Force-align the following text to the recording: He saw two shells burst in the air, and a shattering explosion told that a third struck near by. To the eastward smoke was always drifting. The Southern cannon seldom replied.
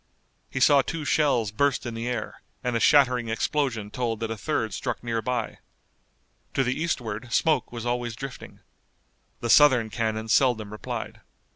He 0.49 0.59
saw 0.59 0.81
two 0.81 1.05
shells 1.05 1.51
burst 1.51 1.85
in 1.85 1.93
the 1.93 2.07
air, 2.07 2.41
and 2.63 2.75
a 2.75 2.79
shattering 2.79 3.29
explosion 3.29 3.91
told 3.91 4.19
that 4.19 4.31
a 4.31 4.35
third 4.35 4.73
struck 4.73 5.03
near 5.03 5.21
by. 5.21 5.59
To 6.55 6.63
the 6.63 6.73
eastward 6.73 7.31
smoke 7.31 7.71
was 7.71 7.85
always 7.85 8.15
drifting. 8.15 8.61
The 9.41 9.49
Southern 9.51 9.91
cannon 9.91 10.27
seldom 10.27 10.71
replied. 10.71 11.21